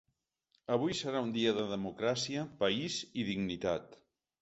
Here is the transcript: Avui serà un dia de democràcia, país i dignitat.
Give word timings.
Avui 0.75 0.95
serà 1.01 1.21
un 1.27 1.35
dia 1.35 1.53
de 1.59 1.67
democràcia, 1.75 2.49
país 2.65 3.01
i 3.25 3.31
dignitat. 3.33 4.05